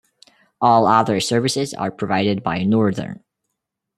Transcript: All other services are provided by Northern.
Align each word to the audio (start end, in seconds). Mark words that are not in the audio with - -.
All 0.59 0.87
other 0.87 1.19
services 1.19 1.75
are 1.75 1.91
provided 1.91 2.41
by 2.41 2.63
Northern. 2.63 3.23